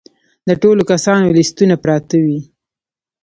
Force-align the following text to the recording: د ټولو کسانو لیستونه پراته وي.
د 0.47 0.49
ټولو 0.61 0.81
کسانو 0.91 1.33
لیستونه 1.37 1.75
پراته 1.83 2.17
وي. 2.25 2.39